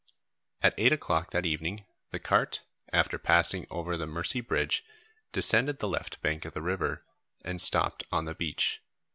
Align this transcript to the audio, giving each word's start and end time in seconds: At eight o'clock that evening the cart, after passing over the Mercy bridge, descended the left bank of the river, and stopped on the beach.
At 0.63 0.73
eight 0.79 0.91
o'clock 0.91 1.29
that 1.29 1.45
evening 1.45 1.85
the 2.09 2.17
cart, 2.17 2.63
after 2.91 3.19
passing 3.19 3.67
over 3.69 3.95
the 3.95 4.07
Mercy 4.07 4.41
bridge, 4.41 4.83
descended 5.31 5.77
the 5.77 5.87
left 5.87 6.19
bank 6.23 6.43
of 6.43 6.53
the 6.55 6.61
river, 6.63 7.05
and 7.45 7.61
stopped 7.61 8.05
on 8.11 8.25
the 8.25 8.33
beach. 8.33 8.81